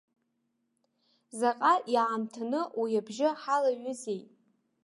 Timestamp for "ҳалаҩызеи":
3.41-4.21